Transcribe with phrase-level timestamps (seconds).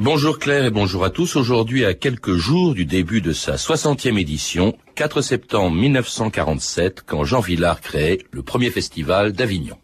[0.00, 1.34] Bonjour Claire et bonjour à tous.
[1.34, 7.40] Aujourd'hui, à quelques jours du début de sa 60e édition, 4 septembre 1947, quand Jean
[7.40, 9.76] Villard crée le premier festival d'Avignon.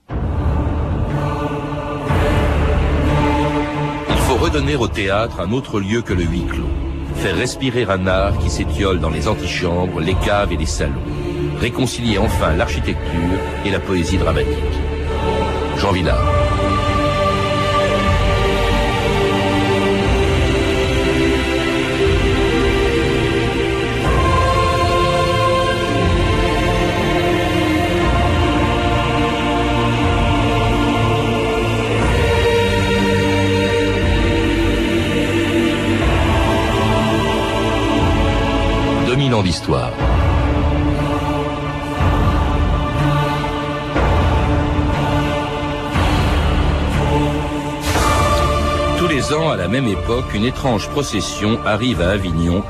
[4.08, 6.70] Il faut redonner au théâtre un autre lieu que le huis clos.
[7.16, 10.94] Faire respirer un art qui s'étiole dans les antichambres, les caves et les salons.
[11.58, 14.78] Réconcilier enfin l'architecture et la poésie dramatique.
[15.76, 16.43] Jean Villard.
[39.42, 39.90] D'histoire.
[48.98, 52.62] Tous les ans, à la même époque, une étrange procession arrive à Avignon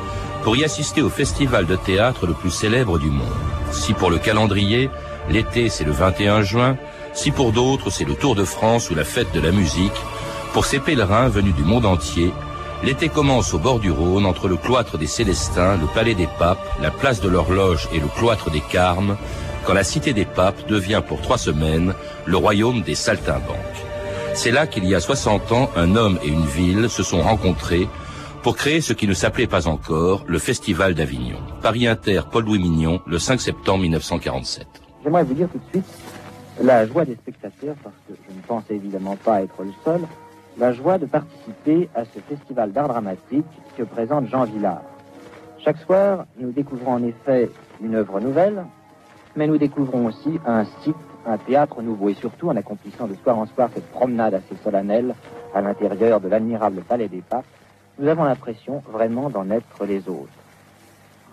[0.42, 3.26] pour y assister au festival de théâtre le plus célèbre du monde.
[3.72, 4.90] Si pour le calendrier,
[5.28, 6.76] l'été c'est le 21 juin,
[7.12, 10.00] si pour d'autres c'est le Tour de France ou la fête de la musique,
[10.52, 12.32] pour ces pèlerins venus du monde entier,
[12.84, 16.58] L'été commence au bord du Rhône, entre le cloître des Célestins, le palais des papes,
[16.82, 19.16] la place de l'horloge et le cloître des Carmes,
[19.64, 21.94] quand la cité des papes devient pour trois semaines
[22.26, 23.56] le royaume des saltimbanques.
[24.34, 27.88] C'est là qu'il y a 60 ans, un homme et une ville se sont rencontrés
[28.42, 31.38] pour créer ce qui ne s'appelait pas encore le Festival d'Avignon.
[31.62, 34.66] Paris Inter, Paul-Louis Mignon, le 5 septembre 1947.
[35.02, 35.86] J'aimerais vous dire tout de suite
[36.62, 40.02] la joie des spectateurs, parce que je ne pense évidemment pas être le seul,
[40.58, 44.82] la joie de participer à ce festival d'art dramatique que présente Jean Villard.
[45.58, 47.50] Chaque soir, nous découvrons en effet
[47.82, 48.64] une œuvre nouvelle,
[49.34, 53.38] mais nous découvrons aussi un site, un théâtre nouveau, et surtout en accomplissant de soir
[53.38, 55.14] en soir cette promenade assez solennelle
[55.54, 57.46] à l'intérieur de l'admirable palais des papes,
[57.98, 60.28] nous avons l'impression vraiment d'en être les autres.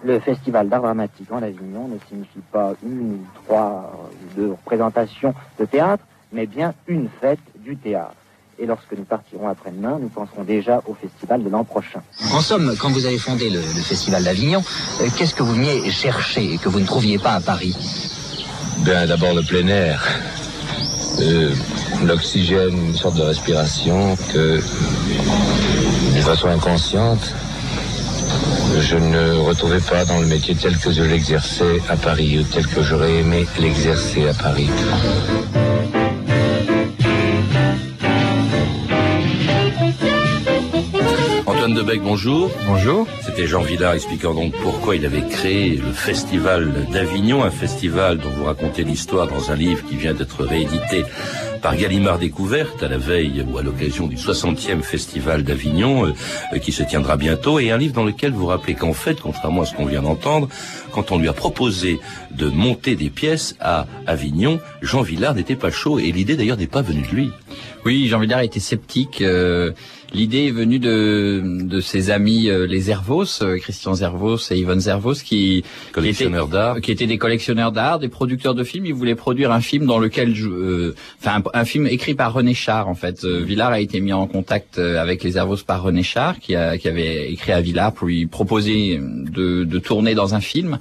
[0.03, 5.35] Le festival d'art dramatique en Avignon ne signifie pas une ou trois ou deux représentations
[5.59, 8.15] de théâtre, mais bien une fête du théâtre
[8.59, 12.01] et lorsque nous partirons après-demain, nous penserons déjà au festival de l'an prochain.
[12.33, 14.63] En somme, quand vous avez fondé le, festival d'Avignon,
[15.01, 17.75] euh, qu'est-ce que vous veniez chercher et que vous ne trouviez pas à Paris?
[18.79, 20.03] Bien, d'abord le plein air,
[21.19, 21.53] euh,
[22.05, 24.61] l'oxygène, une sorte de respiration que,
[26.15, 27.33] de façon inconsciente,
[28.79, 32.65] je ne retrouvais pas dans le métier tel que je l'exerçais à Paris, ou tel
[32.67, 34.69] que j'aurais aimé l'exercer à Paris.
[41.81, 42.51] Debec, bonjour.
[42.67, 43.07] Bonjour.
[43.25, 48.29] C'était Jean Villard expliquant donc pourquoi il avait créé le festival d'Avignon, un festival dont
[48.29, 51.03] vous racontez l'histoire dans un livre qui vient d'être réédité
[51.59, 56.05] par Gallimard Découverte à la veille ou à l'occasion du 60e festival d'Avignon
[56.53, 59.63] euh, qui se tiendra bientôt et un livre dans lequel vous rappelez qu'en fait, contrairement
[59.63, 60.49] à ce qu'on vient d'entendre,
[60.91, 61.99] quand on lui a proposé
[62.31, 66.67] de monter des pièces à Avignon, Jean Villard n'était pas chaud et l'idée d'ailleurs n'est
[66.67, 67.29] pas venue de lui.
[67.85, 69.21] Oui, Jean Villard était sceptique.
[69.21, 69.71] Euh,
[70.13, 74.81] L'idée est venue de, de ses amis euh, les Zervos, euh, Christian Zervos et Yvonne
[74.81, 75.63] Zervos, qui,
[75.93, 78.85] collectionneurs d'art, qui étaient des collectionneurs d'art, des producteurs de films.
[78.85, 82.89] Ils voulaient produire un film dans lequel, euh, enfin, un, film écrit par René Char.
[82.89, 86.55] En fait, Villard a été mis en contact avec les Zervos par René Char, qui,
[86.55, 90.79] a, qui avait écrit à Villard pour lui proposer de, de tourner dans un film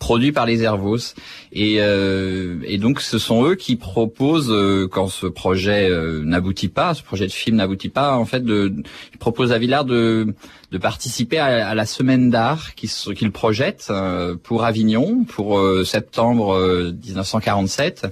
[0.00, 1.14] produit par les Hervos.
[1.52, 6.68] Et, euh, et donc ce sont eux qui proposent, euh, quand ce projet euh, n'aboutit
[6.68, 8.72] pas, ce projet de film n'aboutit pas, en fait, de,
[9.12, 10.34] ils proposent à Villard de,
[10.72, 13.92] de participer à, à la semaine d'art qu'ils projettent
[14.42, 18.08] pour Avignon, pour septembre 1947.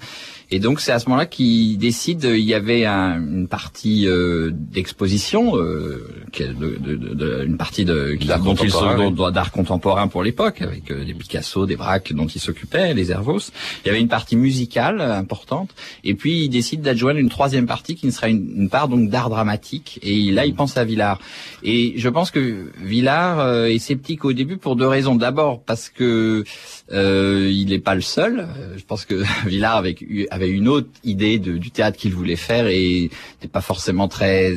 [0.50, 2.30] Et donc c'est à ce moment-là qu'ils décident.
[2.30, 10.08] Il y avait un, une partie euh, d'exposition, euh, une partie de d'art contemporain, contemporain
[10.08, 11.76] pour l'époque, avec euh, des Picasso, des
[12.10, 13.50] Dont ils s'occupaient, les Hervos.
[13.84, 15.70] Il y avait une partie musicale importante,
[16.04, 19.08] et puis ils décident d'adjoindre une troisième partie qui ne sera une, une part donc
[19.08, 19.98] d'art dramatique.
[20.02, 21.20] Et là, ils pensent à Villard.
[21.62, 25.14] Et je pense que Villard euh, est sceptique au début pour deux raisons.
[25.14, 26.44] D'abord parce que
[26.92, 28.48] euh, il n'est pas le seul.
[28.76, 32.66] Je pense que Villard avec avait une autre idée de, du théâtre qu'il voulait faire
[32.66, 34.54] et n'était pas forcément très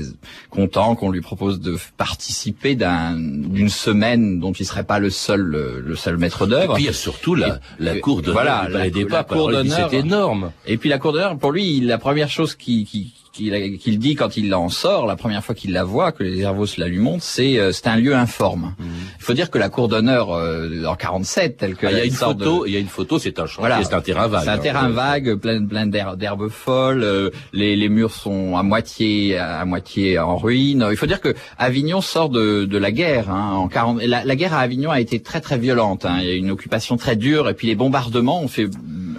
[0.49, 5.95] content qu'on lui propose de participer d'une semaine dont il serait pas le seul le,
[5.95, 6.75] seul maître d'œuvre.
[6.75, 9.97] Puis il y a surtout la, la cour de voilà, la, des cour d'honneur, c'est
[9.97, 10.51] énorme.
[10.65, 14.35] Et puis la cour d'honneur, pour lui, la première chose qui, qui qu'il dit quand
[14.37, 17.23] il en sort, la première fois qu'il la voit, que les Hervos la lui montrent,
[17.23, 18.75] c'est euh, c'est un lieu informe.
[18.77, 18.83] Mmh.
[19.19, 22.01] Il faut dire que la cour d'honneur euh, en 47, telle que Ah, il y
[22.01, 23.81] a une photo, de- il y a une photo, c'est un Voilà.
[23.83, 24.43] c'est un terrain vague.
[24.43, 24.57] C'est un hein.
[24.57, 27.03] terrain vague, plein, plein d'her- d'herbes folles.
[27.03, 30.85] euh, les, les murs sont à moitié, à moitié en ruine.
[30.91, 33.29] Il faut dire que Avignon sort de, de la guerre.
[33.29, 36.05] Hein, en 40, la, la guerre à Avignon a été très très violente.
[36.05, 38.67] Hein, il y a eu une occupation très dure et puis les bombardements ont fait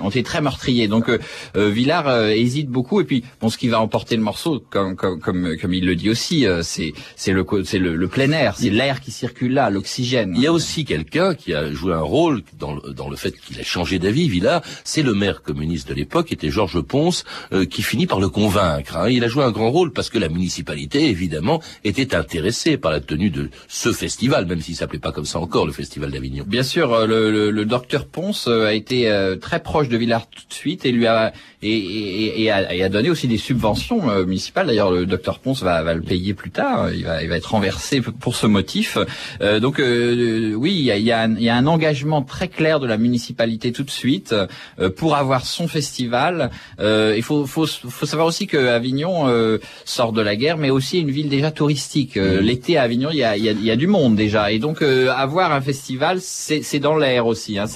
[0.00, 0.88] ont été très meurtriers.
[0.88, 1.18] Donc euh,
[1.56, 4.96] euh, Villard euh, hésite beaucoup et puis bon, ce qui va emporter le morceau, comme
[4.96, 7.44] comme comme, comme il le dit aussi, euh, c'est c'est le
[7.78, 10.32] le, le plein air, c'est l'air qui circule là, l'oxygène.
[10.36, 13.32] Il y a aussi quelqu'un qui a joué un rôle dans le, dans le fait
[13.32, 17.24] qu'il a changé d'avis, Villard, c'est le maire communiste de l'époque, qui était Georges Ponce,
[17.52, 18.96] euh, qui finit par le convaincre.
[18.96, 19.08] hein.
[19.08, 23.00] Il a joué un grand rôle parce que la municipalité, évidemment, était intéressée par la
[23.00, 26.44] tenue de ce festival, même s'il s'appelait pas comme ça encore, le Festival d'Avignon.
[26.46, 30.46] Bien sûr, le, le, le docteur Ponce a été euh, très proche de Villard tout
[30.48, 31.32] de suite et lui a
[31.62, 34.66] et, et, et a, et a donné aussi des subventions euh, municipales.
[34.66, 36.92] D'ailleurs, le docteur Ponce va, va le payer plus tard.
[36.92, 38.98] Il va, il va être renversé pour ce motif.
[39.40, 42.80] Euh, donc euh, oui, il y a, y, a y a un engagement très clair
[42.80, 46.50] de la municipalité tout de suite euh, pour avoir son festival.
[46.80, 50.70] Euh, il faut, faut, faut savoir aussi que Avignon euh, sort de la guerre, mais
[50.70, 52.16] aussi une ville déjà touristique.
[52.16, 54.58] Euh, L'été à Avignon, il y a, y, a, y a du monde déjà, et
[54.58, 57.58] donc euh, avoir un festival, c'est dans l'air aussi.
[57.58, 57.66] Hein.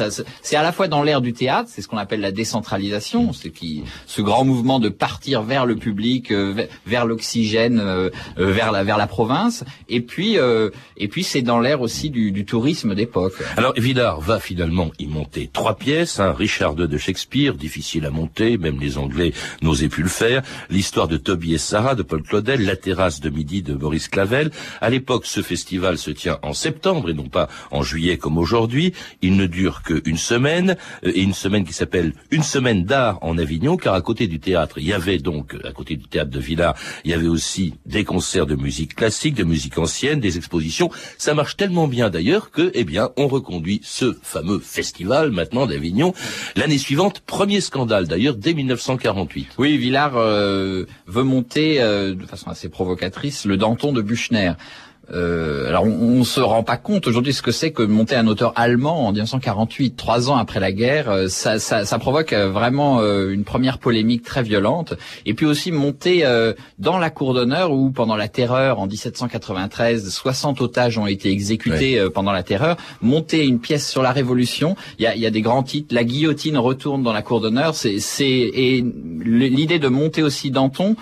[0.43, 3.51] C'est à la fois dans l'air du théâtre, c'est ce qu'on appelle la décentralisation, c'est
[3.51, 3.76] qui
[4.07, 8.83] ce grand mouvement de partir vers le public, euh, vers- l'oxygène, euh, euh, vers la
[8.85, 10.37] vers la province, et puis
[10.97, 13.35] et puis c'est dans l'air aussi du, du tourisme d'époque.
[13.57, 18.11] Alors Villard va finalement y monter trois pièces, hein, Richard II de Shakespeare, difficile à
[18.11, 19.33] monter, même les Anglais
[19.63, 23.31] n'osaient plus le faire, l'histoire de Toby et Sarah de Paul Claudel, la terrasse de
[23.31, 24.51] midi de Boris Clavel.
[24.81, 28.93] À l'époque, ce festival se tient en septembre et non pas en juillet comme aujourd'hui.
[29.23, 33.66] Il ne dure qu'une semaine, et une semaine qui s'appelle Une semaine d'art en Avignon,
[33.75, 36.77] car à côté du théâtre, il y avait donc, à côté du théâtre de Villard,
[37.05, 40.91] il y avait aussi des concerts de musique classique, de musique ancienne, des expositions.
[41.19, 46.15] Ça marche tellement bien d'ailleurs que, eh bien, on reconduit ce fameux festival maintenant d'Avignon.
[46.55, 49.49] L'année suivante, premier scandale d'ailleurs, dès 1948.
[49.59, 54.53] Oui, Villard euh, veut monter euh, de façon assez provocatrice le Danton de Büchner.
[55.13, 58.27] Euh, alors on, on se rend pas compte aujourd'hui ce que c'est que monter un
[58.27, 62.51] auteur allemand en 1948, trois ans après la guerre, euh, ça, ça, ça provoque euh,
[62.51, 64.95] vraiment euh, une première polémique très violente.
[65.25, 66.25] Et puis aussi monter
[66.79, 72.05] dans la cour d'honneur où pendant la terreur en 1793, 60 otages ont été exécutés
[72.15, 72.77] pendant la terreur.
[73.03, 75.95] Monter une pièce sur la Révolution, il y a, y a des grands titres.
[75.95, 77.75] La guillotine retourne dans la cour d'honneur.
[77.75, 78.85] C'est, c'est et
[79.25, 80.97] l'idée de monter aussi Danton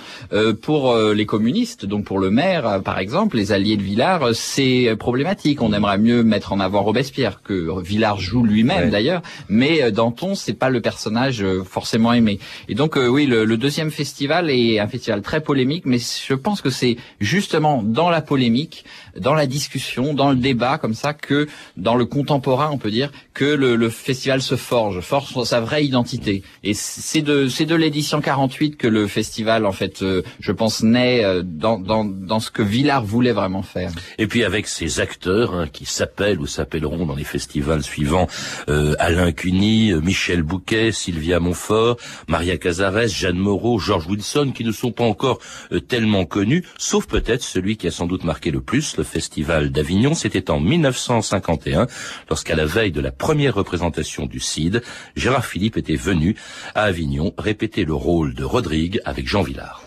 [0.63, 4.97] pour les communistes, donc pour le maire par exemple, les alliés de Villars, euh, c'est
[4.99, 5.63] problématique.
[5.63, 8.91] On aimerait mieux mettre en avant Robespierre que Villars joue lui-même Ouais.
[8.91, 12.41] d'ailleurs, mais euh, Danton c'est pas le personnage euh, forcément aimé.
[12.69, 16.35] Et donc euh, oui, le, le deuxième festival est un festival très polémique, mais je
[16.35, 18.85] pense que c'est justement dans la polémique,
[19.17, 23.13] dans la discussion, dans le débat comme ça que dans le contemporain, on peut dire
[23.33, 26.43] que le, le festival se forge, forge sa vraie identité.
[26.65, 30.83] Et c'est de c'est de l'édition 48 que le festival en fait, euh, je pense
[30.83, 33.84] naît dans dans dans ce que Villard voulait vraiment faire.
[34.19, 38.29] Et puis avec ces acteurs hein, qui s'appellent ou s'appelleront dans les festivals suivants
[38.69, 41.97] euh, Alain Cuny, euh, Michel Bouquet, Sylvia Montfort,
[42.29, 45.39] Maria Cazares, Jeanne Moreau, George Wilson, qui ne sont pas encore
[45.73, 49.71] euh, tellement connus, sauf peut-être celui qui a sans doute marqué le plus le festival
[49.71, 50.15] d'Avignon.
[50.15, 51.87] C'était en 1951,
[52.29, 54.83] lorsqu'à la veille de la première représentation du CID,
[55.17, 56.37] Gérard Philippe était venu
[56.75, 59.83] à Avignon répéter le rôle de Rodrigue avec Jean Villard.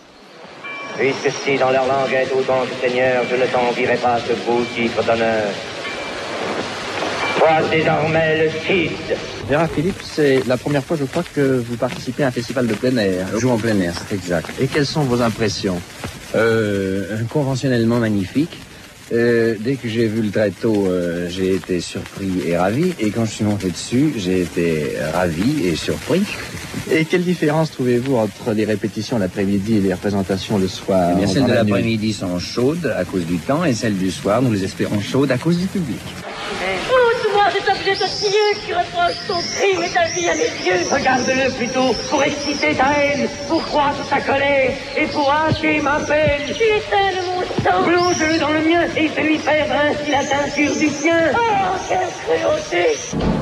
[0.98, 4.64] Puisque si dans leur langue est autant que Seigneur, je ne t'envierai pas ce beau
[4.74, 5.44] titre d'honneur.
[7.38, 9.16] Toi désormais le Cid.
[9.48, 12.74] Gérard Philippe, c'est la première fois, je crois, que vous participez à un festival de
[12.74, 13.28] plein air.
[13.32, 14.50] Je joue en plein air, c'est exact.
[14.60, 15.80] Et quelles sont vos impressions?
[16.34, 18.58] Euh, conventionnellement magnifique.
[19.12, 22.94] Euh, dès que j'ai vu le tréteau, euh, j'ai été surpris et ravi.
[23.00, 26.22] Et quand je suis monté dessus, j'ai été ravi et surpris.
[26.90, 31.26] Et quelle différence trouvez-vous entre les répétitions l'après-midi et les représentations le soir Eh bien,
[31.26, 34.64] celles de l'après-midi sont chaudes à cause du temps et celles du soir, nous les
[34.64, 36.00] espérons chaudes à cause du public.
[37.58, 37.94] Cet objet
[38.64, 40.86] qui reproche ton crime et ta vie à mes yeux.
[40.90, 46.42] Regarde-le plutôt pour exciter ta haine, pour croître ta colère et pour hâter ma peine.
[46.46, 47.82] Tu éteins mon sang.
[47.84, 51.32] Plonge-le dans le mien et fais-lui perdre ainsi la teinture du sien.
[51.34, 53.37] Oh, quelle cruauté.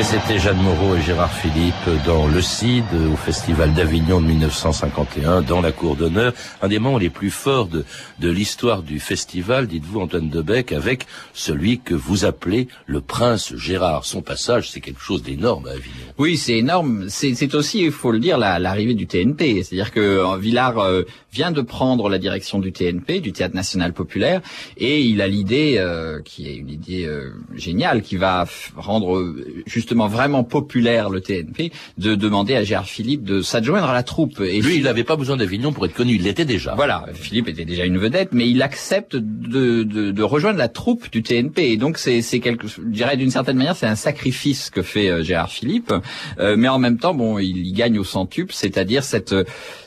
[0.00, 1.74] Et c'était Jeanne Moreau et Gérard Philippe
[2.06, 6.32] dans Le Cid, au Festival d'Avignon de 1951, dans la cour d'honneur.
[6.62, 7.84] Un des moments les plus forts de,
[8.18, 11.04] de l'histoire du festival, dites-vous Antoine Debec, avec
[11.34, 14.06] celui que vous appelez le prince Gérard.
[14.06, 16.06] Son passage, c'est quelque chose d'énorme à Avignon.
[16.16, 17.10] Oui, c'est énorme.
[17.10, 19.62] C'est aussi, il faut le dire, l'arrivée du TNP.
[19.62, 23.92] C'est-à-dire que euh, Villard euh, vient de prendre la direction du TNP, du Théâtre National
[23.92, 24.40] Populaire,
[24.78, 27.06] et il a l'idée, euh, qui est une idée
[27.54, 29.34] géniale, qui va rendre
[29.66, 34.40] justement vraiment populaire le TNP, de demander à Gérard Philippe de s'adjoindre à la troupe.
[34.40, 36.74] Et lui, il n'avait pas besoin d'Avignon pour être connu, il l'était déjà.
[36.74, 41.10] Voilà, Philippe était déjà une vedette, mais il accepte de, de, de rejoindre la troupe
[41.10, 41.72] du TNP.
[41.72, 45.22] Et donc c'est quelque, je dirais d'une certaine manière, c'est un sacrifice que fait euh,
[45.22, 45.92] Gérard Philippe,
[46.38, 49.34] euh, mais en même temps, bon, il, il gagne au centuple, c'est-à-dire cette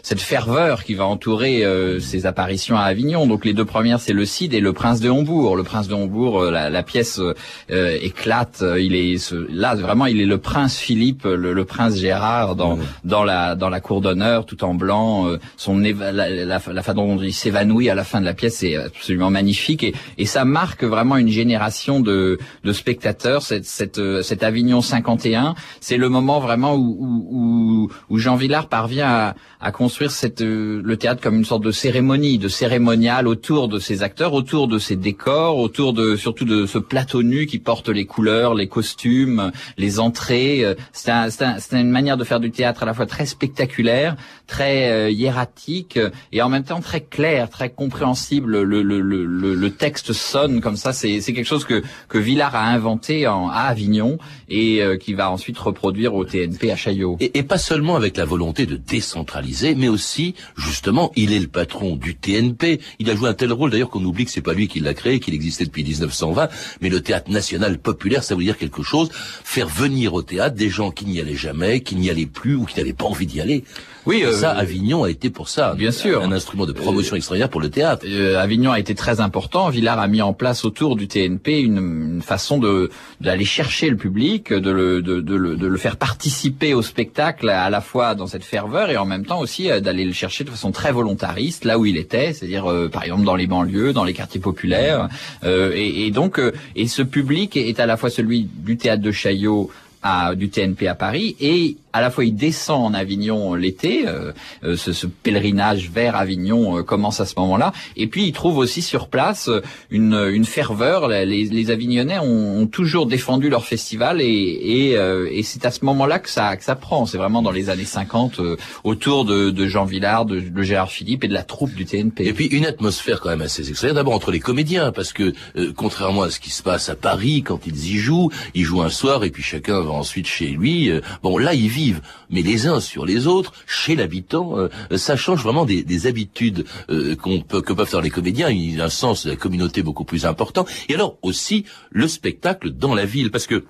[0.02, 3.26] cette ferveur qui va entourer euh, ses apparitions à Avignon.
[3.28, 5.56] Donc les deux premières, c'est le Cid et le Prince de Hombourg.
[5.56, 7.22] Le Prince de Hombourg, la, la pièce
[7.70, 8.64] éclate.
[8.78, 13.56] Il est là vraiment, il est le Prince Philippe, le, Prince Gérard dans dans la
[13.56, 15.28] dans la cour d'honneur, tout en blanc.
[15.58, 18.76] son la, la, la, façon dont il s'évanouit à la fin de la pièce est
[18.76, 23.42] absolument magnifique et, et ça marque vraiment une génération de, de spectateurs.
[23.42, 29.10] Cette, cette, cet Avignon 51, c'est le moment vraiment où, où, où Jean Villard parvient
[29.10, 33.80] à, à construire cette, le théâtre comme une sorte de cérémonie, de cérémonial autour de
[33.80, 37.90] ses acteurs, autour de ses décors, autour de surtout de ce plateau nu qui porte
[37.90, 40.76] les couleurs, les costumes, les entrées.
[40.92, 44.16] C'est un, un, une manière de faire du théâtre à la fois très spectaculaire,
[44.48, 46.00] très euh, hiératique
[46.32, 48.62] et en même temps très clair, très compréhensible.
[48.64, 50.94] Le, le, le, le texte sonne comme ça.
[50.94, 54.18] C'est quelque chose que, que Villard a inventé en, à Avignon
[54.50, 57.18] et euh, qui va ensuite reproduire au TNP à Chaillot.
[57.20, 61.48] Et, et, pas seulement avec la volonté de décentraliser, mais aussi, justement, il est le
[61.48, 62.80] patron du TNP.
[63.00, 64.94] Il a joué un tel rôle d'ailleurs qu'on oublie que c'est pas lui qui l'a
[64.94, 66.50] créé, qu'il existait depuis 1920.
[66.82, 69.10] Mais le théâtre national populaire, ça veut dire quelque chose.
[69.14, 72.66] Faire venir au théâtre des gens qui n'y allaient jamais, qui n'y allaient plus ou
[72.66, 73.64] qui n'avaient pas envie d'y aller.
[74.06, 75.76] Oui, euh, ça, Avignon a été pour ça.
[75.76, 76.22] Bien sûr.
[76.22, 78.06] Un instrument de promotion extraordinaire pour le théâtre.
[78.08, 79.70] Euh, Avignon a été très important.
[79.70, 81.78] Villard a mis en place autour du TNP une,
[82.16, 82.90] une façon de
[83.22, 87.50] d'aller chercher le public, de le, de, de, le, de le faire participer au spectacle
[87.50, 90.44] à la fois dans cette ferveur et en même temps aussi euh, d'aller le chercher
[90.44, 93.94] de façon très volontariste là où il était, c'est-à-dire euh, par exemple dans les banlieues,
[93.94, 95.08] dans les quartiers populaires.
[95.44, 96.40] Et, et, donc,
[96.76, 99.70] et ce public est à la fois celui du théâtre de Chaillot
[100.02, 104.32] à, du TNP à Paris et à la fois il descend en Avignon l'été, euh,
[104.64, 108.58] euh, ce, ce, pèlerinage vers Avignon euh, commence à ce moment-là, et puis il trouve
[108.58, 109.50] aussi sur place
[109.92, 111.08] une, une ferveur.
[111.08, 115.86] Les, les Avignonnais ont, ont, toujours défendu leur festival et, et, et c'est à ce
[115.86, 117.06] moment-là que ça, que ça prend.
[117.06, 118.42] C'est vraiment dans les années 50
[118.84, 122.26] autour de, de Jean Villard, de, de, Gérard Philippe et de la troupe du TNP.
[122.26, 124.04] Et puis une atmosphère quand même assez extraordinaire.
[124.04, 125.34] D'abord entre les comédiens, parce que
[125.76, 128.90] contrairement à ce qui se passe à Paris quand ils y jouent, ils jouent un
[128.90, 130.92] soir et puis chacun va ensuite chez lui.
[131.22, 131.83] bon là ils vivent
[132.30, 136.66] mais les uns sur les autres, chez l'habitant, euh, ça change vraiment des, des habitudes
[136.90, 138.50] euh, qu'on peut, que peuvent faire les comédiens.
[138.50, 140.66] Il y a un sens de la communauté beaucoup plus important.
[140.90, 143.64] Et alors aussi le spectacle dans la ville, parce que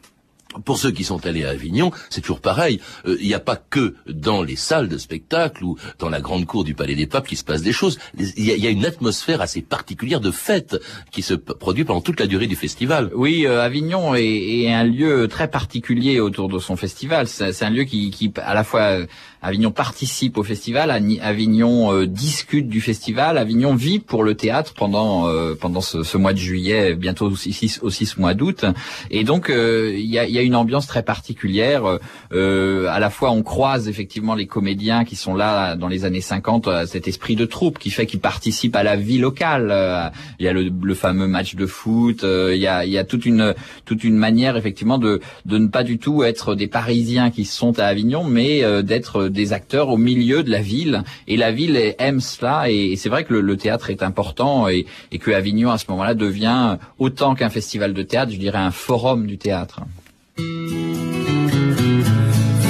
[0.65, 2.79] pour ceux qui sont allés à Avignon, c'est toujours pareil.
[3.05, 6.45] Euh, il n'y a pas que dans les salles de spectacle ou dans la grande
[6.45, 7.99] cour du Palais des Papes qui se passe des choses.
[8.17, 10.77] Il y a, une atmosphère assez particulière de fête
[11.11, 13.11] qui se produit pendant toute la durée du festival.
[13.13, 17.27] Oui, euh, Avignon est, est, un lieu très particulier autour de son festival.
[17.27, 18.99] C'est un lieu qui, qui, à la fois
[19.43, 25.27] Avignon participe au festival, Avignon euh, discute du festival, Avignon vit pour le théâtre pendant
[25.27, 28.63] euh, pendant ce, ce, mois de juillet, bientôt aussi, aussi ce mois d'août.
[29.11, 31.83] Et donc euh, il y, a, y, a, une ambiance très particulière.
[32.31, 36.69] à la fois on croise effectivement les comédiens qui sont là dans les années 50,
[36.85, 40.13] cet esprit de troupe qui fait qu'ils participent à la vie locale.
[40.39, 43.25] Il y a le, le fameux match de foot, il y a, y a toute
[43.25, 47.43] une toute une manière effectivement de de ne pas du tout être des Parisiens qui
[47.43, 51.03] sont à Avignon, mais d'être des acteurs au milieu de la ville.
[51.27, 52.69] Et la ville aime cela.
[52.69, 56.13] Et, c'est vrai que le, théâtre est important et, et que Avignon à ce moment-là
[56.13, 59.81] devient autant qu'un festival de théâtre, je dirais un forum du théâtre.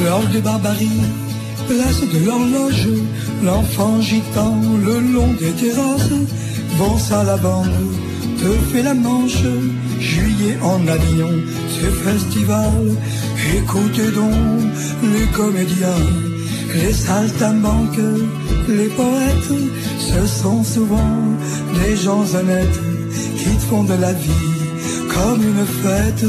[0.10, 1.02] Hors de barbarie,
[1.68, 2.88] place de l'horloge,
[3.44, 4.56] l'enfant gitan
[4.86, 6.14] le long des terrasses,
[6.78, 7.72] vont à la bande,
[8.38, 9.44] te fait la manche,
[10.00, 11.34] juillet en Avignon,
[11.70, 12.74] ce festival,
[13.56, 14.62] écoutez donc
[15.02, 16.33] les comédiens
[16.74, 18.00] les saltimbanques,
[18.68, 19.54] les poètes,
[20.00, 21.18] ce sont souvent
[21.76, 22.80] des gens honnêtes
[23.38, 24.50] qui font de la vie
[25.14, 26.26] comme une fête.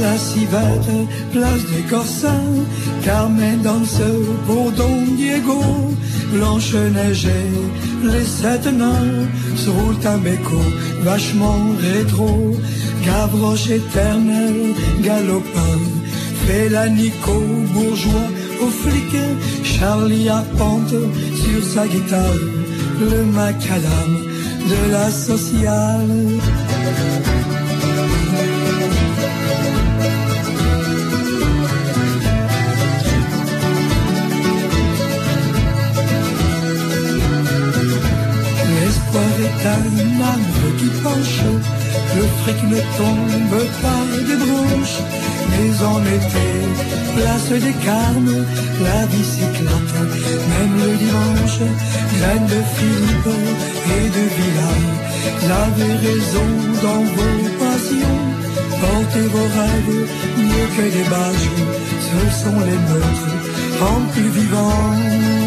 [0.00, 2.54] La civette, place des Corsins,
[3.04, 4.00] Carmen danse
[4.46, 5.60] pour Don Diego,
[6.32, 10.60] Blanche-Neige et les sept nains, sur un béco
[11.02, 12.56] vachement rétro,
[13.04, 15.78] Gavroche éternel, galopin,
[16.96, 17.42] Nico,
[17.74, 18.28] bourgeois
[18.62, 19.14] au flic,
[19.62, 20.94] Charlie à pente
[21.34, 22.42] sur sa guitare,
[23.00, 24.12] le macadam
[24.70, 26.67] de la sociale.
[39.40, 41.42] Est un arbre qui penche,
[42.16, 44.98] le fric ne tombe pas des branches,
[45.50, 46.48] mais en été,
[47.14, 48.44] place des carmes,
[48.82, 49.94] la bicyclette,
[50.50, 51.60] même le dimanche,
[52.18, 53.30] graines de Philippe
[53.96, 54.88] et de Villard.
[55.38, 56.48] Vous avez raison
[56.82, 58.20] dans vos passions,
[58.80, 61.50] portez vos rêves mieux que des bâches,
[62.08, 63.34] ce sont les meurtres
[63.82, 65.37] en plus vivants.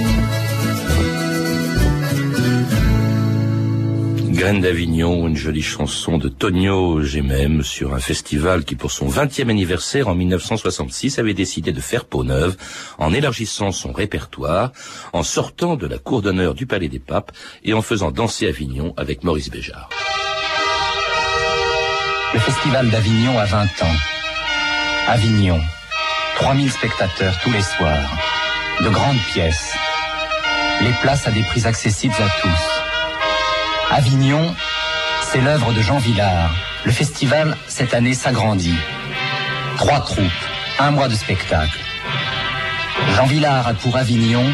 [4.41, 9.51] Graine d'Avignon, une jolie chanson de Tonio Gemem sur un festival qui, pour son 20e
[9.51, 12.57] anniversaire en 1966, avait décidé de faire peau neuve
[12.98, 14.71] en élargissant son répertoire,
[15.13, 17.31] en sortant de la cour d'honneur du Palais des Papes
[17.63, 19.89] et en faisant danser Avignon avec Maurice Béjart.
[22.33, 23.98] Le festival d'Avignon a 20 ans.
[25.07, 25.60] Avignon,
[26.38, 28.17] 3000 spectateurs tous les soirs,
[28.79, 29.75] de grandes pièces,
[30.81, 32.81] les places à des prix accessibles à tous.
[33.93, 34.55] Avignon,
[35.21, 36.55] c'est l'œuvre de Jean Villard.
[36.86, 38.79] Le festival, cette année, s'agrandit.
[39.75, 40.24] Trois troupes,
[40.79, 41.77] un mois de spectacle.
[43.17, 44.45] Jean Villard a pour Avignon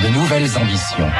[0.00, 1.10] de nouvelles ambitions.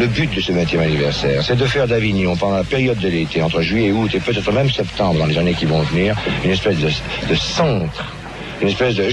[0.00, 3.40] Le but de ce 20e anniversaire, c'est de faire d'Avignon, pendant la période de l'été,
[3.40, 6.50] entre juillet et août, et peut-être même septembre, dans les années qui vont venir, une
[6.50, 6.90] espèce de,
[7.36, 8.12] centre
[8.60, 9.08] une espèce de.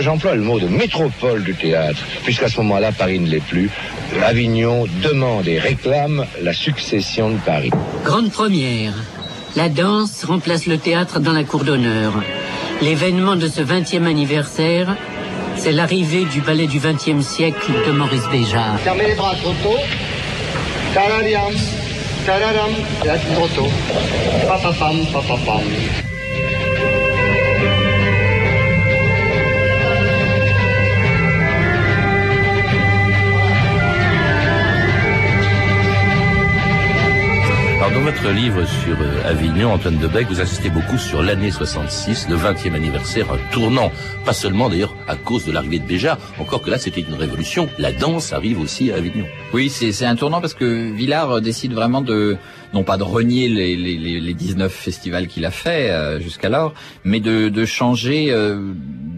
[0.00, 3.70] J'emploie le mot de métropole du théâtre, puisqu'à ce moment-là, Paris ne l'est plus.
[4.24, 7.70] Avignon demande et réclame la succession de Paris.
[8.04, 8.92] Grande première.
[9.54, 12.12] La danse remplace le théâtre dans la cour d'honneur.
[12.82, 14.96] L'événement de ce 20e anniversaire,
[15.56, 18.78] c'est l'arrivée du ballet du 20e siècle de Maurice Béjart.
[18.80, 19.78] Fermez les bras trop tôt.
[20.92, 21.52] Tarariam,
[22.26, 22.70] tararam,
[23.34, 23.70] trop tôt.
[24.46, 25.62] Papapam, papapam.
[37.94, 42.36] Dans votre livre sur euh, Avignon, Antoine Debec, vous insistez beaucoup sur l'année 66, le
[42.36, 43.92] 20e anniversaire, un tournant,
[44.24, 47.68] pas seulement d'ailleurs à cause de l'arrivée de Béja, encore que là c'était une révolution,
[47.78, 49.26] la danse arrive aussi à Avignon.
[49.52, 52.36] Oui, c'est un tournant parce que Villard décide vraiment de,
[52.74, 57.64] non pas de renier les 19 festivals qu'il a fait euh, jusqu'alors, mais de, de
[57.64, 58.72] changer euh,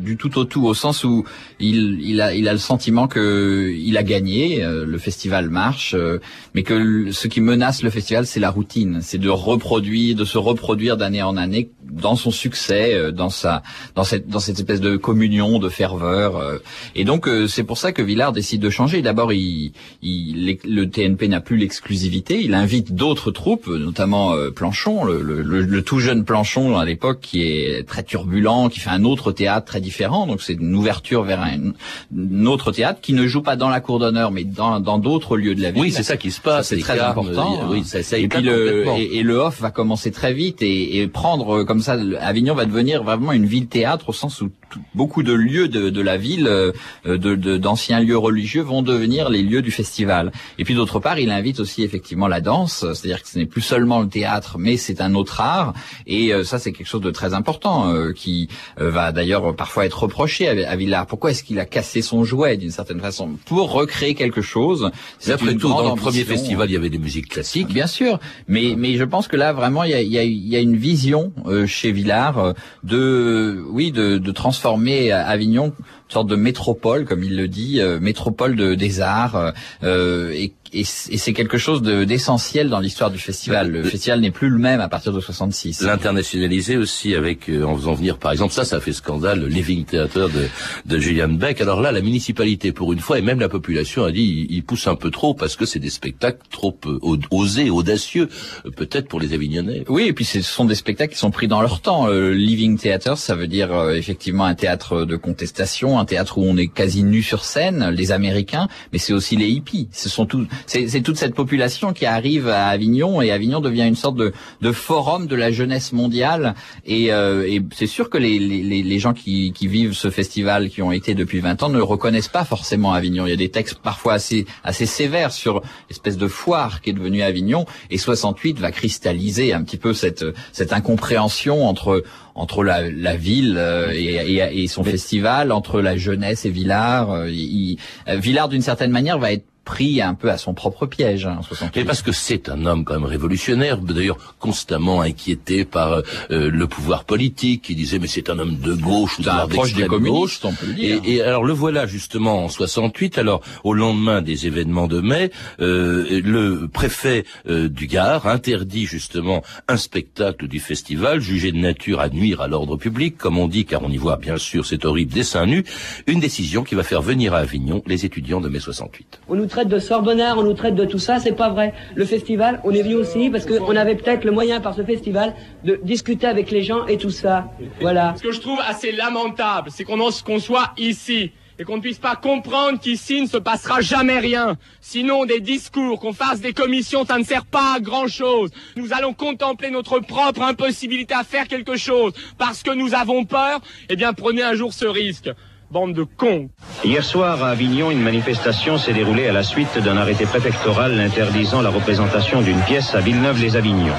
[0.09, 1.25] du tout au tout, au sens où
[1.61, 5.95] il, il, a, il a le sentiment que il a gagné, euh, le festival marche,
[5.95, 6.19] euh,
[6.55, 10.39] mais que ce qui menace le festival, c'est la routine, c'est de reproduire, de se
[10.39, 13.63] reproduire d'année en année dans son succès, euh, dans sa,
[13.95, 16.61] dans cette, dans cette espèce de communion, de ferveur.
[16.95, 19.03] et donc c'est pour ça que Villard décide de changer.
[19.03, 19.73] D'abord, il,
[20.03, 25.83] il, le TNP n'a plus l'exclusivité, il invite d'autres troupes, notamment Planchon, le, le, le,
[25.83, 29.81] tout jeune Planchon à l'époque, qui est très turbulent, qui fait un autre théâtre très
[29.81, 30.27] différent.
[30.27, 33.99] Donc c'est une ouverture vers un, autre théâtre qui ne joue pas dans la cour
[33.99, 35.83] d'honneur, mais dans d'autres lieux de la ville.
[35.83, 36.69] Oui, c'est ça qui se passe.
[36.69, 37.69] C'est très important.
[37.71, 41.09] oui, ça, ça et puis le et, le off va commencer très vite et, et
[41.09, 41.97] prendre comme ça.
[42.21, 44.51] Avignon va devenir vraiment une ville théâtre au sens où
[44.95, 46.73] beaucoup de lieux de, de la ville, euh,
[47.05, 50.33] de d'anciens lieux religieux vont devenir les lieux du festival.
[50.59, 53.61] Et puis d'autre part, il invite aussi effectivement la danse, c'est-à-dire que ce n'est plus
[53.61, 55.75] seulement le théâtre, mais c'est un autre art.
[56.07, 60.03] Et euh, ça, c'est quelque chose de très important euh, qui va d'ailleurs parfois être
[60.03, 61.07] reproché à, à Villard.
[61.07, 63.31] Pourquoi est-ce qu'il a cassé son jouet d'une certaine façon?
[63.47, 66.99] Pour recréer quelque chose C'est après tout, dans le premier festival, il y avait des
[66.99, 67.69] musiques classiques.
[67.69, 70.25] Bien sûr, mais mais je pense que là vraiment, il y a, il y a,
[70.25, 71.33] il y a une vision
[71.67, 72.55] chez Villard
[72.85, 75.73] de oui de, de transformer Avignon
[76.13, 80.85] sorte de métropole, comme il le dit, euh, métropole de, des arts, euh, et et
[80.85, 83.71] c'est quelque chose d'essentiel dans l'histoire du festival.
[83.71, 85.83] Le, festival n'est plus le même à partir de 66.
[85.83, 89.85] L'internationaliser aussi avec euh, en faisant venir par exemple ça ça fait scandale le Living
[89.85, 90.49] Theater de,
[90.87, 91.61] de Julian Beck.
[91.61, 94.87] Alors là la municipalité pour une fois et même la population a dit il, pousse
[94.87, 96.99] un peu trop parce que c'est des spectacles trop euh,
[97.31, 98.29] osés, audacieux
[98.67, 99.85] euh, peut-être pour les Avignonnais.
[99.89, 102.09] Oui et puis ce sont des spectacles qui sont pris dans leur temps.
[102.09, 106.69] Living Theater ça veut dire effectivement un théâtre de contestation, un théâtre où on est
[106.69, 109.89] quasi nu sur scène, les Américains, mais c'est aussi les hippies.
[109.93, 113.97] Ce sont tout, c'est toute cette population qui arrive à Avignon et Avignon devient une
[113.97, 116.55] sorte de, de forum de la jeunesse mondiale.
[116.85, 120.71] Et, euh, et c'est sûr que les, les, les gens qui, qui vivent ce festival,
[120.71, 123.27] qui ont été depuis 20 ans, ne reconnaissent pas forcément Avignon.
[123.27, 126.93] Il y a des textes parfois assez assez sévères sur l'espèce de foire qui est
[126.93, 127.67] devenue Avignon.
[127.91, 132.05] Et 68 va cristalliser un petit peu cette cette incompréhension entre
[132.39, 137.11] entre la, la ville euh, et, et, et, son festival, entre la jeunesse et Villard.
[137.11, 141.27] Euh, il, Villard, d'une certaine manière, va être pris un peu à son propre piège.
[141.27, 141.41] Hein,
[141.75, 146.67] Et parce que c'est un homme quand même révolutionnaire, d'ailleurs constamment inquiété par euh, le
[146.67, 150.47] pouvoir politique, qui disait mais c'est un homme de gauche ou de proche des communistes,
[150.47, 151.03] on peut le dire.
[151.05, 153.19] Et, et, alors le voilà justement en 68.
[153.19, 159.43] Alors au lendemain des événements de mai, euh, le préfet euh, du Gard interdit justement
[159.69, 163.67] un spectacle du festival jugé de nature à nuire à l'ordre public, comme on dit,
[163.67, 165.63] car on y voit bien sûr cet horrible dessin nu.
[166.07, 169.21] Une décision qui va faire venir à Avignon les étudiants de mai 68
[169.59, 171.75] traite de sorbonnard, on nous traite de tout ça, c'est pas vrai.
[171.97, 175.35] Le festival, on est venu aussi parce qu'on avait peut-être le moyen par ce festival
[175.65, 177.51] de discuter avec les gens et tout ça.
[177.81, 178.15] Voilà.
[178.17, 182.15] Ce que je trouve assez lamentable, c'est qu'on soit ici et qu'on ne puisse pas
[182.15, 184.57] comprendre qu'ici ne se passera jamais rien.
[184.81, 188.51] Sinon, des discours, qu'on fasse des commissions, ça ne sert pas à grand chose.
[188.77, 193.59] Nous allons contempler notre propre impossibilité à faire quelque chose parce que nous avons peur.
[193.89, 195.31] Eh bien, prenez un jour ce risque.
[195.71, 196.49] Bande de cons.
[196.83, 201.61] Hier soir, à Avignon, une manifestation s'est déroulée à la suite d'un arrêté préfectoral interdisant
[201.61, 203.93] la représentation d'une pièce à Villeneuve-les-Avignon.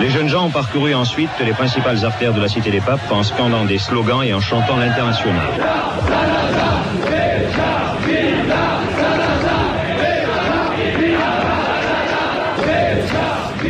[0.00, 3.22] Les jeunes gens ont parcouru ensuite les principales artères de la Cité des Papes en
[3.22, 5.52] scandant des slogans et en chantant l'international.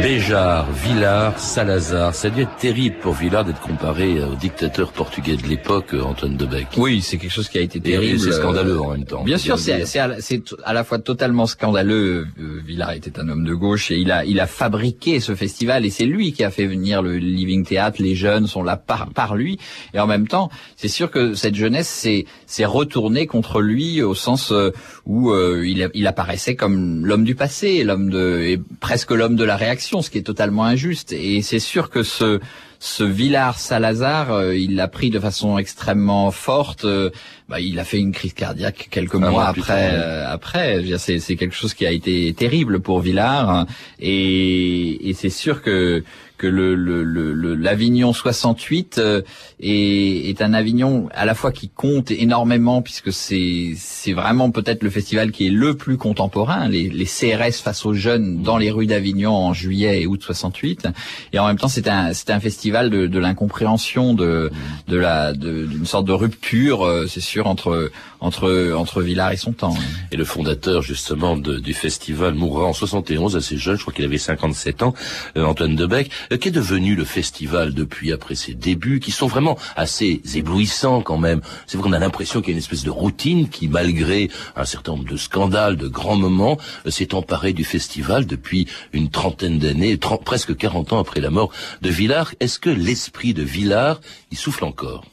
[0.06, 2.14] Béjar, Villard, Salazar.
[2.14, 6.36] Ça a dû être terrible pour Villard d'être comparé au dictateur portugais de l'époque, Antoine
[6.36, 6.68] de Beck.
[6.76, 8.20] Oui, c'est quelque chose qui a été terrible.
[8.20, 9.24] C'est scandaleux en même temps.
[9.24, 10.16] Bien sûr, c'est à,
[10.62, 12.28] à, la fois totalement scandaleux.
[12.38, 15.84] Euh, Villard était un homme de gauche et il a, il a fabriqué ce festival
[15.84, 18.00] et c'est lui qui a fait venir le Living Theatre.
[18.00, 19.58] Les jeunes sont là par, par lui.
[19.92, 22.06] Et en même temps, c'est sûr que cette jeunesse
[22.46, 24.70] s'est retournée contre lui au sens euh,
[25.04, 29.42] où euh, il, il apparaissait comme l'homme du passé, l'homme de, et presque l'homme de
[29.42, 31.12] la réaction ce qui est totalement injuste.
[31.12, 32.40] Et c'est sûr que ce
[32.78, 36.84] ce Villard Salazar, euh, il l'a pris de façon extrêmement forte.
[36.84, 37.10] Euh,
[37.48, 39.90] bah, il a fait une crise cardiaque quelques mois après.
[39.92, 43.66] Euh, après, c'est, c'est quelque chose qui a été terrible pour Villard.
[44.00, 46.02] Et, et c'est sûr que
[46.36, 49.22] que le, le, l'Avignon 68 euh,
[49.60, 54.82] est, est, un Avignon à la fois qui compte énormément puisque c'est c'est vraiment peut-être
[54.82, 58.70] le festival qui est le plus contemporain, les, les CRS face aux jeunes dans les
[58.70, 60.88] rues d'Avignon en juillet et août 68,
[61.32, 64.50] et en même temps c'est un c'est un festival de, de l'incompréhension de
[64.88, 69.74] de la d'une sorte de rupture, euh, c'est sûr entre entre entre et son temps.
[70.12, 74.18] Et le fondateur justement du festival mourra en 71, assez jeune, je crois qu'il avait
[74.18, 74.94] 57 ans,
[75.36, 76.10] euh, Antoine Debec.
[76.32, 81.18] Euh, qu'est devenu le festival depuis après ses débuts, qui sont vraiment assez éblouissants quand
[81.18, 81.40] même?
[81.66, 84.64] C'est vrai qu'on a l'impression qu'il y a une espèce de routine qui, malgré un
[84.64, 89.58] certain nombre de scandales, de grands moments, euh, s'est emparé du festival depuis une trentaine
[89.58, 91.50] d'années, presque 40 ans après la mort
[91.82, 92.34] de Villars.
[92.40, 95.04] Est-ce que l'esprit de Villars, il souffle encore?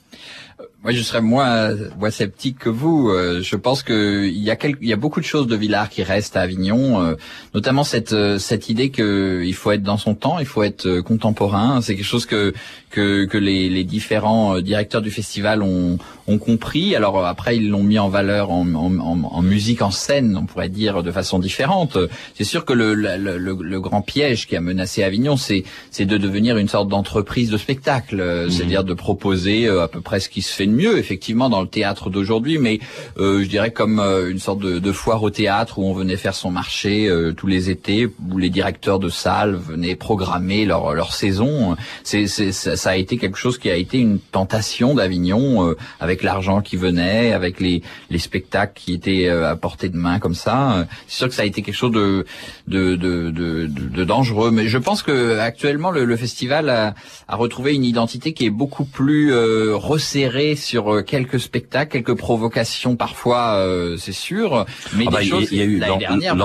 [0.84, 3.10] Moi, je serais moins, moins sceptique que vous.
[3.10, 6.04] Euh, je pense que il y a y a beaucoup de choses de Villard qui
[6.04, 7.16] restent à Avignon, euh,
[7.54, 11.00] notamment cette euh, cette idée que il faut être dans son temps, il faut être
[11.00, 11.80] contemporain.
[11.82, 12.54] C'est quelque chose que
[12.90, 16.96] que, que les, les différents directeurs du festival ont ont compris.
[16.96, 20.70] Alors après, ils l'ont mis en valeur en, en, en, musique, en scène, on pourrait
[20.70, 21.98] dire de façon différente.
[22.36, 25.64] C'est sûr que le, le, le, le, grand piège qui a menacé Avignon, c'est
[26.00, 28.50] de devenir une sorte d'entreprise de spectacle, mmh.
[28.50, 32.10] c'est-à-dire de proposer à peu près ce qui se fait mieux effectivement dans le théâtre
[32.10, 32.80] d'aujourd'hui, mais
[33.18, 36.18] euh, je dirais comme euh, une sorte de, de, foire au théâtre où on venait
[36.18, 40.94] faire son marché euh, tous les étés, où les directeurs de salles venaient programmer leur,
[40.94, 41.76] leur saison.
[42.04, 46.13] C'est, ça, ça, a été quelque chose qui a été une tentation d'Avignon, euh, avec
[46.22, 50.86] l'argent qui venait, avec les, les spectacles qui étaient à portée de main comme ça.
[51.08, 52.26] C'est sûr que ça a été quelque chose de,
[52.68, 56.94] de, de, de, de dangereux, mais je pense que actuellement le, le festival a,
[57.28, 59.34] a, retrouvé une identité qui est beaucoup plus
[59.74, 64.66] resserrée sur euh, quelques spectacles, quelques provocations parfois, euh, c'est sûr.
[64.96, 65.48] Mais ah bah, des choses.
[65.52, 66.38] Il y a eu l'an dernier, hein,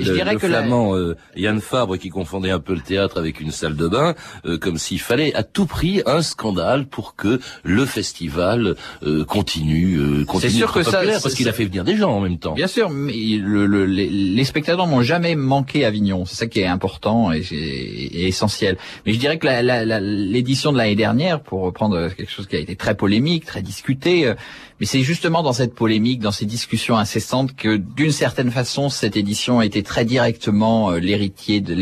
[0.00, 3.50] je dirais que flamand euh, Yann Fabre qui confondait un peu le théâtre avec une
[3.50, 4.14] salle de bain,
[4.60, 9.96] comme s'il fallait à tout prix un scandale pour que le festival festival euh, continue,
[9.98, 12.38] euh, continue C'est sûr que ça, parce qu'il a fait venir des gens en même
[12.38, 12.54] temps.
[12.54, 16.24] Bien sûr, mais le, le, les, les, spectateurs n'ont jamais manqué Avignon.
[16.24, 18.76] C'est ça qui est important et, et, essentiel.
[19.04, 22.76] Mais je dirais que l'édition de l'année dernière, pour reprendre quelque chose qui a été
[22.76, 24.32] très polémique, très discuté,
[24.78, 29.16] mais c'est justement dans cette polémique, dans ces discussions incessantes que, d'une certaine façon, cette
[29.16, 31.76] édition été très directement euh, l'héritier de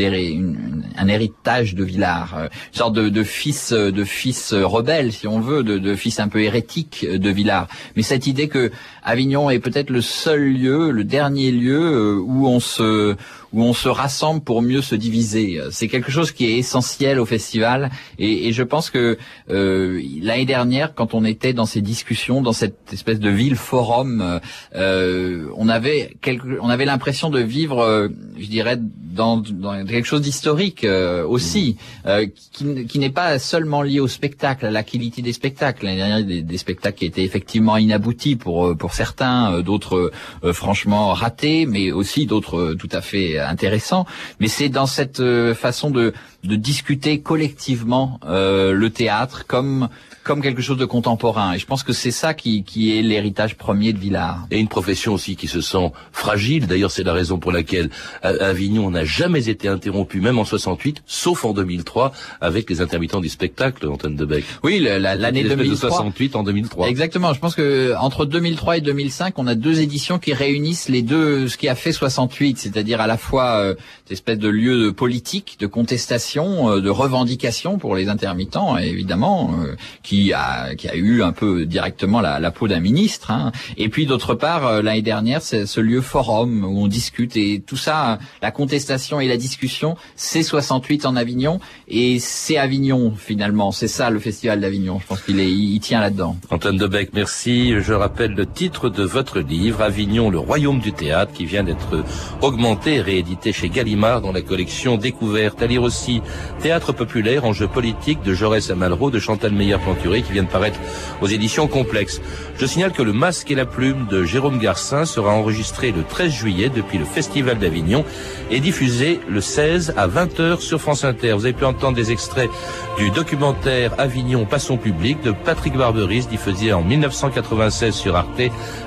[0.97, 5.27] un héritage de Villard, euh, une sorte de, de fils, euh, de fils rebelle, si
[5.27, 7.67] on veut, de, de fils un peu hérétique de Villard.
[7.95, 8.71] Mais cette idée que
[9.03, 13.15] Avignon est peut-être le seul lieu, le dernier lieu où on se
[13.55, 15.59] où on se rassemble pour mieux se diviser.
[15.71, 17.89] C'est quelque chose qui est essentiel au festival
[18.19, 19.17] et, et je pense que
[19.49, 24.39] euh, l'année dernière, quand on était dans ces discussions, dans cette espèce de ville forum,
[24.75, 30.05] euh, on avait quelque, on avait l'impression de vivre, euh, je dirais, dans, dans quelque
[30.05, 34.83] chose d'historique euh, aussi, euh, qui, qui n'est pas seulement lié au spectacle, à la
[34.83, 35.85] qualité des spectacles.
[35.85, 40.11] L'année dernière, des, des, spectacles qui étaient effectivement inaboutis pour pour certains, d'autres
[40.53, 44.05] franchement ratés, mais aussi d'autres tout à fait intéressant,
[44.39, 46.13] mais c'est dans cette euh, façon de,
[46.47, 49.89] de discuter collectivement euh, le théâtre comme
[50.23, 51.53] comme quelque chose de contemporain.
[51.53, 54.47] Et je pense que c'est ça qui, qui est l'héritage premier de Villard.
[54.49, 56.65] Et une profession aussi qui se sent fragile.
[56.65, 57.91] D'ailleurs, c'est la raison pour laquelle
[58.23, 63.29] Avignon n'a jamais été interrompu, même en 68, sauf en 2003, avec les intermittents du
[63.29, 64.45] spectacle, Antoine Debec.
[64.63, 65.65] Oui, l'année 2003.
[65.65, 66.87] de 68 en 2003.
[66.87, 67.31] Exactement.
[67.33, 71.47] Je pense que entre 2003 et 2005, on a deux éditions qui réunissent les deux,
[71.47, 74.89] ce qui a fait 68, c'est-à-dire à la fois euh, cette espèce de lieu de
[74.89, 80.95] politique, de contestation, euh, de revendication pour les intermittents, évidemment, euh, qui a, qui a
[80.95, 83.31] eu un peu directement la, la peau d'un ministre.
[83.31, 83.51] Hein.
[83.77, 87.63] Et puis d'autre part, euh, l'année dernière, c'est ce lieu forum où on discute et
[87.65, 93.71] tout ça, la contestation et la discussion, c'est 68 en Avignon et c'est Avignon finalement.
[93.71, 94.99] C'est ça le festival d'Avignon.
[94.99, 96.35] Je pense qu'il est, il tient là-dedans.
[96.49, 97.79] Antoine Debec, merci.
[97.79, 102.03] Je rappelle le titre de votre livre, Avignon, le royaume du théâtre, qui vient d'être
[102.41, 105.61] augmenté réédité chez Gallimard dans la collection Découverte.
[105.61, 106.21] À lire aussi
[106.61, 110.79] Théâtre populaire, enjeux politiques de Jaurès à de Chantal Meyer-Plantu qui vient de paraître
[111.21, 112.21] aux éditions Complexes.
[112.57, 116.31] Je signale que Le Masque et la Plume de Jérôme Garcin sera enregistré le 13
[116.31, 118.05] juillet depuis le Festival d'Avignon
[118.51, 121.33] et diffusé le 16 à 20h sur France Inter.
[121.33, 122.49] Vous avez pu entendre des extraits
[122.97, 128.41] du documentaire Avignon Passons public de Patrick Barberis diffusé en 1996 sur Arte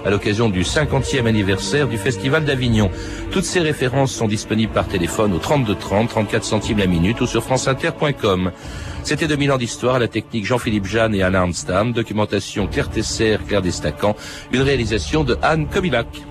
[0.04, 2.90] à l'occasion du 50e anniversaire du Festival d'Avignon.
[3.30, 7.26] Toutes ces références sont disponibles par téléphone au 32 30, 34 centimes la minute ou
[7.26, 8.52] sur franceinter.com.
[9.02, 13.62] C'était 2000 ans d'histoire la technique Jean-Philippe Jeanne et Alain Armstam, documentation Claire Tesser, Claire
[13.62, 14.16] Destacan,
[14.52, 16.27] une réalisation de Anne Comilac.